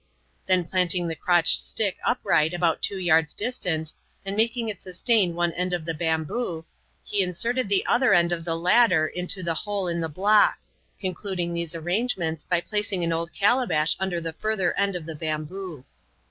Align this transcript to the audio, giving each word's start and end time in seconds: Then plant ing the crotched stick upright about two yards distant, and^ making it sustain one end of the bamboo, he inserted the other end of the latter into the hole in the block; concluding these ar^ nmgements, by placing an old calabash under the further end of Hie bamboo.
Then 0.47 0.65
plant 0.65 0.95
ing 0.95 1.07
the 1.07 1.15
crotched 1.15 1.59
stick 1.61 1.97
upright 2.03 2.55
about 2.55 2.81
two 2.81 2.97
yards 2.97 3.35
distant, 3.35 3.93
and^ 4.25 4.35
making 4.35 4.67
it 4.67 4.81
sustain 4.81 5.35
one 5.35 5.51
end 5.51 5.73
of 5.73 5.85
the 5.85 5.93
bamboo, 5.93 6.65
he 7.03 7.21
inserted 7.21 7.69
the 7.69 7.85
other 7.85 8.11
end 8.11 8.31
of 8.31 8.43
the 8.43 8.57
latter 8.57 9.05
into 9.05 9.43
the 9.43 9.53
hole 9.53 9.87
in 9.87 10.01
the 10.01 10.09
block; 10.09 10.57
concluding 10.99 11.53
these 11.53 11.75
ar^ 11.75 11.83
nmgements, 11.83 12.49
by 12.49 12.61
placing 12.61 13.03
an 13.03 13.13
old 13.13 13.31
calabash 13.31 13.95
under 13.99 14.19
the 14.19 14.33
further 14.33 14.73
end 14.75 14.95
of 14.95 15.05
Hie 15.05 15.13
bamboo. 15.13 15.85